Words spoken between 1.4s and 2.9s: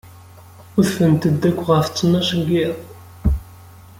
akk ɣef ttnac n yiḍ.